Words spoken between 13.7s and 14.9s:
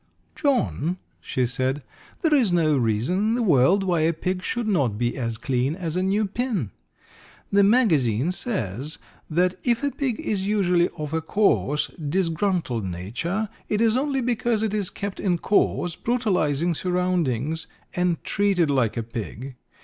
is only because it is